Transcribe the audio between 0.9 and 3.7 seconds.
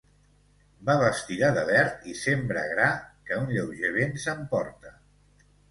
vestida de verd i sembra gra que un